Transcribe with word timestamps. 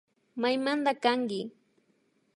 Maymanta 0.41 0.91
kanki 1.03 1.39